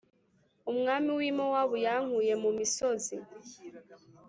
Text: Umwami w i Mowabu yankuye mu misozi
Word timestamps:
Umwami 0.71 1.09
w 1.17 1.19
i 1.29 1.31
Mowabu 1.37 1.75
yankuye 1.85 2.33
mu 2.43 2.49
misozi 2.57 3.15